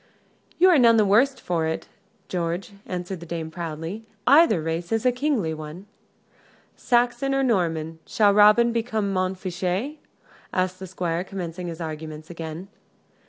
"You 0.57 0.69
are 0.71 0.79
none 0.79 0.97
the 0.97 1.05
worse 1.05 1.35
for't, 1.35 1.87
George," 2.27 2.71
answered 2.87 3.19
the 3.19 3.25
dame, 3.27 3.51
proudly. 3.51 4.03
"Either 4.25 4.59
race 4.59 4.91
is 4.91 5.05
a 5.05 5.11
kingly 5.11 5.53
one." 5.53 5.85
"Saxon 6.75 7.35
or 7.35 7.43
Norman 7.43 7.99
shall 8.07 8.33
Robin 8.33 8.71
become 8.71 9.13
Montfichet?" 9.13 9.99
asked 10.51 10.79
the 10.79 10.87
Squire, 10.87 11.23
commencing 11.23 11.67
his 11.67 11.79
arguments 11.79 12.31
again. 12.31 12.67